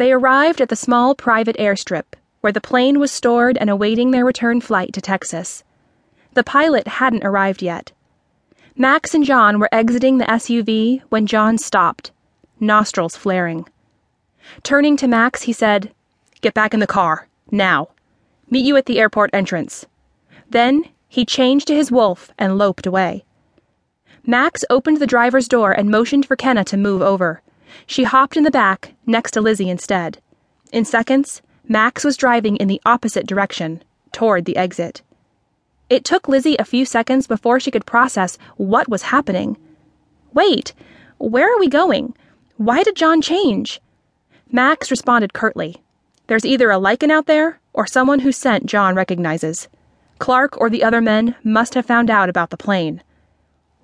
They 0.00 0.12
arrived 0.12 0.62
at 0.62 0.70
the 0.70 0.76
small 0.76 1.14
private 1.14 1.58
airstrip, 1.58 2.14
where 2.40 2.54
the 2.54 2.60
plane 2.62 2.98
was 2.98 3.12
stored 3.12 3.58
and 3.58 3.68
awaiting 3.68 4.12
their 4.12 4.24
return 4.24 4.62
flight 4.62 4.94
to 4.94 5.00
Texas. 5.02 5.62
The 6.32 6.42
pilot 6.42 6.88
hadn't 6.88 7.22
arrived 7.22 7.60
yet. 7.60 7.92
Max 8.74 9.14
and 9.14 9.26
John 9.26 9.58
were 9.58 9.68
exiting 9.70 10.16
the 10.16 10.24
SUV 10.24 11.02
when 11.10 11.26
John 11.26 11.58
stopped, 11.58 12.12
nostrils 12.58 13.14
flaring. 13.14 13.66
Turning 14.62 14.96
to 14.96 15.06
Max, 15.06 15.42
he 15.42 15.52
said, 15.52 15.92
Get 16.40 16.54
back 16.54 16.72
in 16.72 16.80
the 16.80 16.86
car, 16.86 17.28
now. 17.50 17.90
Meet 18.48 18.64
you 18.64 18.78
at 18.78 18.86
the 18.86 18.98
airport 18.98 19.28
entrance. 19.34 19.84
Then 20.48 20.86
he 21.08 21.26
changed 21.26 21.66
to 21.66 21.74
his 21.74 21.92
wolf 21.92 22.30
and 22.38 22.56
loped 22.56 22.86
away. 22.86 23.26
Max 24.24 24.64
opened 24.70 24.96
the 24.96 25.06
driver's 25.06 25.46
door 25.46 25.72
and 25.72 25.90
motioned 25.90 26.24
for 26.24 26.36
Kenna 26.36 26.64
to 26.64 26.78
move 26.78 27.02
over. 27.02 27.42
She 27.86 28.04
hopped 28.04 28.36
in 28.36 28.44
the 28.44 28.50
back, 28.50 28.94
next 29.06 29.32
to 29.32 29.40
Lizzie 29.40 29.70
instead. 29.70 30.20
In 30.72 30.84
seconds, 30.84 31.42
Max 31.68 32.04
was 32.04 32.16
driving 32.16 32.56
in 32.56 32.68
the 32.68 32.80
opposite 32.84 33.26
direction, 33.26 33.82
toward 34.12 34.44
the 34.44 34.56
exit. 34.56 35.02
It 35.88 36.04
took 36.04 36.28
Lizzie 36.28 36.56
a 36.58 36.64
few 36.64 36.84
seconds 36.84 37.26
before 37.26 37.58
she 37.58 37.70
could 37.70 37.86
process 37.86 38.38
what 38.56 38.88
was 38.88 39.02
happening. 39.02 39.56
Wait, 40.32 40.72
where 41.18 41.52
are 41.52 41.58
we 41.58 41.68
going? 41.68 42.14
Why 42.56 42.82
did 42.82 42.96
John 42.96 43.20
change? 43.20 43.80
Max 44.52 44.90
responded 44.90 45.32
curtly. 45.32 45.82
There's 46.26 46.44
either 46.44 46.70
a 46.70 46.78
Lycan 46.78 47.10
out 47.10 47.26
there, 47.26 47.60
or 47.72 47.86
someone 47.86 48.20
who 48.20 48.32
sent 48.32 48.66
John 48.66 48.94
recognizes. 48.94 49.68
Clark 50.18 50.60
or 50.60 50.70
the 50.70 50.84
other 50.84 51.00
men 51.00 51.34
must 51.42 51.74
have 51.74 51.86
found 51.86 52.10
out 52.10 52.28
about 52.28 52.50
the 52.50 52.56
plane. 52.56 53.02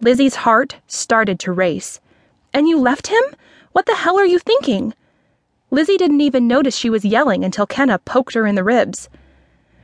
Lizzie's 0.00 0.36
heart 0.36 0.76
started 0.86 1.38
to 1.40 1.52
race. 1.52 2.00
And 2.56 2.66
you 2.66 2.80
left 2.80 3.08
him? 3.08 3.22
What 3.72 3.84
the 3.84 3.94
hell 3.94 4.18
are 4.18 4.24
you 4.24 4.38
thinking? 4.38 4.94
Lizzie 5.70 5.98
didn't 5.98 6.22
even 6.22 6.48
notice 6.48 6.74
she 6.74 6.88
was 6.88 7.04
yelling 7.04 7.44
until 7.44 7.66
Kenna 7.66 7.98
poked 7.98 8.32
her 8.32 8.46
in 8.46 8.54
the 8.54 8.64
ribs. 8.64 9.10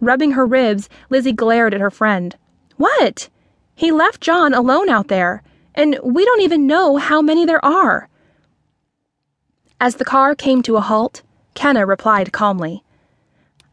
Rubbing 0.00 0.30
her 0.30 0.46
ribs, 0.46 0.88
Lizzie 1.10 1.34
glared 1.34 1.74
at 1.74 1.82
her 1.82 1.90
friend. 1.90 2.34
What? 2.78 3.28
He 3.74 3.92
left 3.92 4.22
John 4.22 4.54
alone 4.54 4.88
out 4.88 5.08
there, 5.08 5.42
and 5.74 5.98
we 6.02 6.24
don't 6.24 6.40
even 6.40 6.66
know 6.66 6.96
how 6.96 7.20
many 7.20 7.44
there 7.44 7.62
are. 7.62 8.08
As 9.78 9.96
the 9.96 10.04
car 10.06 10.34
came 10.34 10.62
to 10.62 10.78
a 10.78 10.80
halt, 10.80 11.20
Kenna 11.52 11.84
replied 11.84 12.32
calmly. 12.32 12.82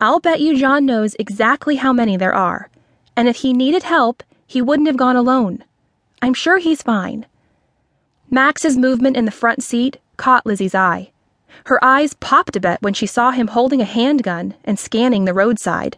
I'll 0.00 0.20
bet 0.20 0.38
you 0.38 0.56
John 0.56 0.86
knows 0.86 1.16
exactly 1.18 1.74
how 1.74 1.92
many 1.92 2.16
there 2.16 2.34
are, 2.34 2.70
and 3.16 3.26
if 3.26 3.38
he 3.38 3.52
needed 3.52 3.82
help, 3.82 4.22
he 4.46 4.62
wouldn't 4.62 4.86
have 4.86 4.96
gone 4.96 5.16
alone. 5.16 5.64
I'm 6.22 6.34
sure 6.34 6.58
he's 6.58 6.82
fine. 6.82 7.26
Max's 8.30 8.76
movement 8.76 9.16
in 9.16 9.24
the 9.24 9.30
front 9.30 9.62
seat 9.62 9.98
caught 10.16 10.46
Lizzie's 10.46 10.74
eye. 10.74 11.12
Her 11.66 11.82
eyes 11.82 12.14
popped 12.14 12.56
a 12.56 12.60
bit 12.60 12.82
when 12.82 12.94
she 12.94 13.06
saw 13.06 13.30
him 13.30 13.48
holding 13.48 13.80
a 13.80 13.84
handgun 13.84 14.54
and 14.64 14.78
scanning 14.78 15.24
the 15.24 15.34
roadside. 15.34 15.96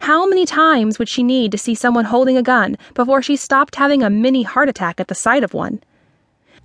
How 0.00 0.26
many 0.26 0.44
times 0.44 0.98
would 0.98 1.08
she 1.08 1.22
need 1.22 1.50
to 1.52 1.58
see 1.58 1.74
someone 1.74 2.04
holding 2.04 2.36
a 2.36 2.42
gun 2.42 2.76
before 2.94 3.22
she 3.22 3.36
stopped 3.36 3.76
having 3.76 4.02
a 4.02 4.10
mini 4.10 4.42
heart 4.42 4.68
attack 4.68 5.00
at 5.00 5.08
the 5.08 5.14
sight 5.14 5.42
of 5.42 5.54
one? 5.54 5.82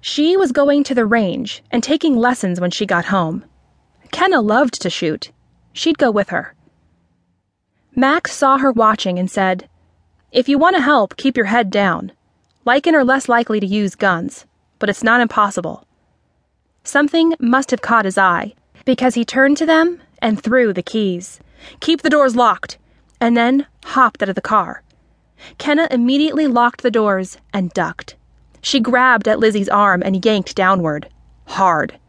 She 0.02 0.36
was 0.36 0.52
going 0.52 0.84
to 0.84 0.96
the 0.96 1.06
range 1.06 1.64
and 1.72 1.82
taking 1.82 2.16
lessons 2.16 2.60
when 2.60 2.72
she 2.72 2.86
got 2.86 3.06
home. 3.06 3.46
Kenna 4.12 4.42
loved 4.42 4.82
to 4.82 4.90
shoot, 4.90 5.32
She'd 5.74 5.98
go 5.98 6.12
with 6.12 6.30
her. 6.30 6.54
Max 7.96 8.34
saw 8.34 8.58
her 8.58 8.72
watching 8.72 9.18
and 9.18 9.32
said, 9.32 9.70
If 10.32 10.50
you 10.50 10.58
want 10.58 10.76
to 10.76 10.82
help, 10.82 11.18
keep 11.18 11.38
your 11.38 11.48
head 11.48 11.70
down. 11.70 12.12
Lycan 12.66 12.94
are 12.94 13.04
less 13.04 13.30
likely 13.30 13.60
to 13.60 13.66
use 13.66 13.96
guns, 13.96 14.46
but 14.82 14.90
it's 14.90 15.04
not 15.04 15.22
impossible. 15.22 15.88
Something 16.84 17.36
must 17.40 17.70
have 17.70 17.84
caught 17.84 18.06
his 18.06 18.18
eye, 18.18 18.56
because 18.84 19.14
he 19.14 19.24
turned 19.24 19.56
to 19.58 19.66
them 19.68 20.02
and 20.20 20.42
threw 20.42 20.74
the 20.74 20.82
keys. 20.82 21.40
Keep 21.80 22.02
the 22.02 22.10
doors 22.10 22.36
locked, 22.36 22.80
and 23.20 23.38
then 23.38 23.68
hopped 23.86 24.24
out 24.24 24.30
of 24.30 24.36
the 24.36 24.42
car. 24.42 24.82
Kenna 25.60 25.88
immediately 25.92 26.48
locked 26.48 26.82
the 26.82 26.90
doors 26.90 27.38
and 27.54 27.72
ducked. 27.74 28.16
She 28.64 28.80
grabbed 28.80 29.28
at 29.28 29.40
Lizzie's 29.40 29.70
arm 29.70 30.02
and 30.04 30.26
yanked 30.26 30.56
downward. 30.56 31.08
Hard. 31.46 32.00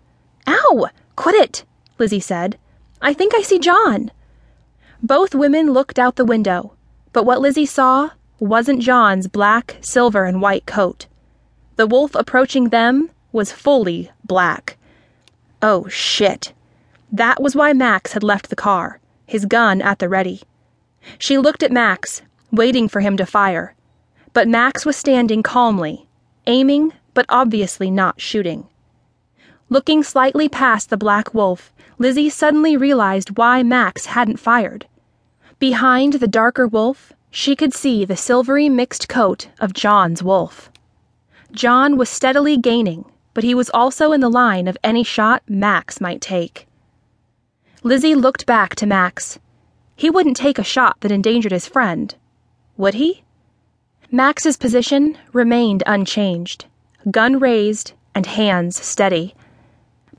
Ow! 0.46 0.88
Quit 1.14 1.34
it, 1.34 1.64
Lizzie 1.98 2.20
said, 2.20 2.58
I 3.02 3.12
think 3.12 3.34
I 3.34 3.42
see 3.42 3.58
John. 3.58 4.10
Both 5.02 5.34
women 5.34 5.74
looked 5.74 5.98
out 5.98 6.16
the 6.16 6.24
window, 6.24 6.74
but 7.12 7.26
what 7.26 7.42
Lizzie 7.42 7.66
saw 7.66 8.10
wasn't 8.38 8.80
John's 8.80 9.28
black, 9.28 9.76
silver, 9.82 10.24
and 10.24 10.40
white 10.40 10.64
coat. 10.64 11.06
The 11.76 11.86
wolf 11.86 12.14
approaching 12.14 12.68
them 12.68 13.10
was 13.32 13.52
fully 13.52 14.10
black. 14.24 14.76
Oh, 15.62 15.88
shit. 15.88 16.52
That 17.10 17.42
was 17.42 17.54
why 17.54 17.72
Max 17.72 18.12
had 18.12 18.22
left 18.22 18.50
the 18.50 18.56
car, 18.56 19.00
his 19.26 19.46
gun 19.46 19.80
at 19.80 19.98
the 19.98 20.08
ready. 20.08 20.42
She 21.18 21.38
looked 21.38 21.62
at 21.62 21.72
Max, 21.72 22.22
waiting 22.50 22.88
for 22.88 23.00
him 23.00 23.16
to 23.16 23.26
fire. 23.26 23.74
But 24.32 24.48
Max 24.48 24.84
was 24.84 24.96
standing 24.96 25.42
calmly, 25.42 26.06
aiming, 26.46 26.92
but 27.14 27.26
obviously 27.28 27.90
not 27.90 28.20
shooting. 28.20 28.66
Looking 29.68 30.02
slightly 30.02 30.48
past 30.48 30.90
the 30.90 30.96
black 30.96 31.32
wolf, 31.32 31.72
Lizzie 31.98 32.30
suddenly 32.30 32.76
realized 32.76 33.36
why 33.36 33.62
Max 33.62 34.06
hadn't 34.06 34.38
fired. 34.38 34.86
Behind 35.58 36.14
the 36.14 36.26
darker 36.26 36.66
wolf, 36.66 37.12
she 37.30 37.54
could 37.54 37.72
see 37.72 38.04
the 38.04 38.16
silvery 38.16 38.68
mixed 38.68 39.08
coat 39.08 39.48
of 39.60 39.72
John's 39.72 40.22
wolf. 40.22 40.71
John 41.52 41.98
was 41.98 42.08
steadily 42.08 42.56
gaining, 42.56 43.04
but 43.34 43.44
he 43.44 43.54
was 43.54 43.70
also 43.70 44.12
in 44.12 44.20
the 44.20 44.30
line 44.30 44.66
of 44.66 44.78
any 44.82 45.04
shot 45.04 45.42
Max 45.46 46.00
might 46.00 46.22
take. 46.22 46.66
Lizzie 47.82 48.14
looked 48.14 48.46
back 48.46 48.74
to 48.76 48.86
Max. 48.86 49.38
He 49.94 50.08
wouldn't 50.08 50.36
take 50.36 50.58
a 50.58 50.64
shot 50.64 51.00
that 51.00 51.12
endangered 51.12 51.52
his 51.52 51.68
friend, 51.68 52.14
would 52.76 52.94
he? 52.94 53.22
Max's 54.10 54.56
position 54.56 55.18
remained 55.32 55.82
unchanged, 55.86 56.64
gun 57.10 57.38
raised 57.38 57.92
and 58.14 58.24
hands 58.24 58.82
steady. 58.82 59.34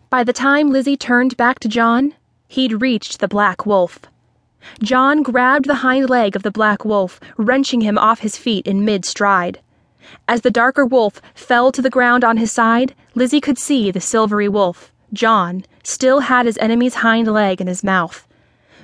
By 0.10 0.24
the 0.24 0.34
time 0.34 0.72
Lizzie 0.72 0.98
turned 0.98 1.36
back 1.36 1.60
to 1.60 1.68
John, 1.68 2.14
he'd 2.48 2.82
reached 2.82 3.20
the 3.20 3.28
black 3.28 3.66
wolf. 3.66 4.00
John 4.82 5.24
grabbed 5.24 5.66
the 5.66 5.82
hind 5.82 6.10
leg 6.10 6.36
of 6.36 6.44
the 6.44 6.52
black 6.52 6.86
wolf, 6.86 7.20
wrenching 7.38 7.82
him 7.82 7.98
off 7.98 8.20
his 8.20 8.38
feet 8.38 8.68
in 8.68 8.86
mid 8.86 9.04
stride. 9.04 9.60
As 10.28 10.42
the 10.42 10.52
darker 10.52 10.86
wolf 10.86 11.22
fell 11.34 11.72
to 11.72 11.82
the 11.82 11.90
ground 11.90 12.24
on 12.24 12.38
his 12.38 12.52
side, 12.52 12.94
Lizzie 13.16 13.42
could 13.42 13.58
see 13.58 13.92
the 13.92 14.02
silvery 14.02 14.50
wolf, 14.50 14.92
John, 15.14 15.64
still 15.84 16.22
had 16.22 16.46
his 16.46 16.58
enemy's 16.58 16.96
hind 16.96 17.28
leg 17.28 17.62
in 17.62 17.68
his 17.68 17.84
mouth. 17.84 18.28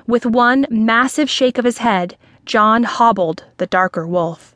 With 0.07 0.25
one 0.25 0.65
massive 0.69 1.29
shake 1.29 1.57
of 1.57 1.65
his 1.65 1.79
head, 1.79 2.17
John 2.45 2.83
hobbled 2.83 3.43
the 3.57 3.67
darker 3.67 4.07
wolf. 4.07 4.55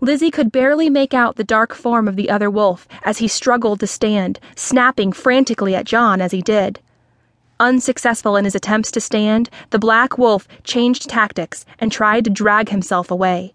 Lizzie 0.00 0.30
could 0.30 0.52
barely 0.52 0.90
make 0.90 1.14
out 1.14 1.36
the 1.36 1.44
dark 1.44 1.74
form 1.74 2.06
of 2.06 2.16
the 2.16 2.30
other 2.30 2.50
wolf 2.50 2.86
as 3.04 3.18
he 3.18 3.26
struggled 3.26 3.80
to 3.80 3.86
stand, 3.86 4.38
snapping 4.54 5.12
frantically 5.12 5.74
at 5.74 5.86
John 5.86 6.20
as 6.20 6.32
he 6.32 6.42
did. 6.42 6.80
Unsuccessful 7.58 8.36
in 8.36 8.44
his 8.44 8.54
attempts 8.54 8.90
to 8.90 9.00
stand, 9.00 9.48
the 9.70 9.78
black 9.78 10.18
wolf 10.18 10.46
changed 10.64 11.08
tactics 11.08 11.64
and 11.78 11.90
tried 11.90 12.24
to 12.24 12.30
drag 12.30 12.68
himself 12.68 13.10
away. 13.10 13.54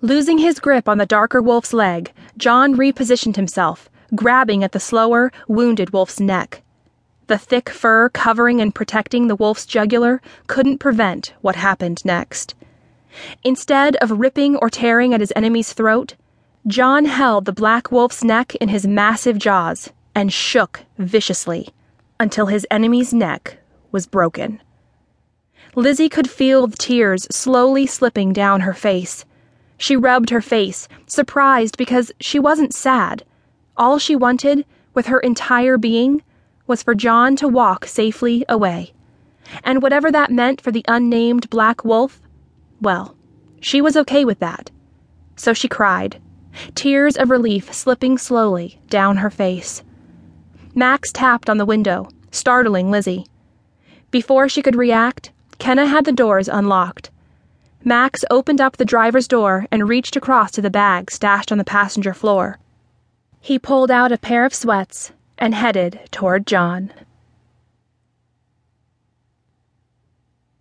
Losing 0.00 0.38
his 0.38 0.60
grip 0.60 0.88
on 0.88 0.98
the 0.98 1.06
darker 1.06 1.40
wolf's 1.40 1.72
leg, 1.72 2.12
John 2.36 2.74
repositioned 2.74 3.36
himself, 3.36 3.88
grabbing 4.14 4.62
at 4.62 4.72
the 4.72 4.80
slower, 4.80 5.32
wounded 5.48 5.92
wolf's 5.92 6.20
neck. 6.20 6.62
The 7.26 7.38
thick 7.38 7.70
fur 7.70 8.10
covering 8.10 8.60
and 8.60 8.74
protecting 8.74 9.28
the 9.28 9.36
wolf's 9.36 9.64
jugular 9.64 10.20
couldn't 10.46 10.78
prevent 10.78 11.32
what 11.40 11.56
happened 11.56 12.04
next. 12.04 12.54
Instead 13.42 13.96
of 13.96 14.10
ripping 14.10 14.56
or 14.56 14.68
tearing 14.68 15.14
at 15.14 15.20
his 15.20 15.32
enemy's 15.34 15.72
throat, 15.72 16.16
John 16.66 17.04
held 17.04 17.44
the 17.44 17.52
black 17.52 17.90
wolf's 17.90 18.24
neck 18.24 18.54
in 18.56 18.68
his 18.68 18.86
massive 18.86 19.38
jaws 19.38 19.90
and 20.14 20.32
shook 20.32 20.84
viciously 20.98 21.68
until 22.20 22.46
his 22.46 22.66
enemy's 22.70 23.14
neck 23.14 23.58
was 23.90 24.06
broken. 24.06 24.60
Lizzie 25.74 26.08
could 26.08 26.28
feel 26.30 26.66
the 26.66 26.76
tears 26.76 27.26
slowly 27.30 27.86
slipping 27.86 28.32
down 28.32 28.60
her 28.60 28.74
face. 28.74 29.24
She 29.76 29.96
rubbed 29.96 30.30
her 30.30 30.40
face, 30.40 30.88
surprised 31.06 31.76
because 31.76 32.12
she 32.20 32.38
wasn't 32.38 32.74
sad. 32.74 33.24
All 33.76 33.98
she 33.98 34.14
wanted, 34.16 34.64
with 34.94 35.06
her 35.06 35.20
entire 35.20 35.76
being, 35.76 36.22
was 36.66 36.82
for 36.82 36.94
John 36.94 37.36
to 37.36 37.48
walk 37.48 37.86
safely 37.86 38.44
away. 38.48 38.92
And 39.62 39.82
whatever 39.82 40.10
that 40.10 40.30
meant 40.30 40.60
for 40.60 40.70
the 40.70 40.84
unnamed 40.88 41.50
black 41.50 41.84
wolf, 41.84 42.20
well, 42.80 43.16
she 43.60 43.80
was 43.80 43.96
okay 43.96 44.24
with 44.24 44.38
that. 44.38 44.70
So 45.36 45.52
she 45.52 45.68
cried, 45.68 46.20
tears 46.74 47.16
of 47.16 47.30
relief 47.30 47.72
slipping 47.72 48.18
slowly 48.18 48.80
down 48.88 49.16
her 49.18 49.30
face. 49.30 49.82
Max 50.74 51.12
tapped 51.12 51.50
on 51.50 51.58
the 51.58 51.66
window, 51.66 52.08
startling 52.30 52.90
Lizzie. 52.90 53.26
Before 54.10 54.48
she 54.48 54.62
could 54.62 54.76
react, 54.76 55.32
Kenna 55.58 55.86
had 55.86 56.04
the 56.04 56.12
doors 56.12 56.48
unlocked. 56.48 57.10
Max 57.86 58.24
opened 58.30 58.62
up 58.62 58.78
the 58.78 58.84
driver's 58.86 59.28
door 59.28 59.66
and 59.70 59.86
reached 59.86 60.16
across 60.16 60.50
to 60.52 60.62
the 60.62 60.70
bag 60.70 61.10
stashed 61.10 61.52
on 61.52 61.58
the 61.58 61.64
passenger 61.64 62.14
floor. 62.14 62.58
He 63.40 63.58
pulled 63.58 63.90
out 63.90 64.10
a 64.10 64.16
pair 64.16 64.46
of 64.46 64.54
sweats 64.54 65.12
and 65.36 65.54
headed 65.54 66.00
toward 66.10 66.46
John. 66.46 66.94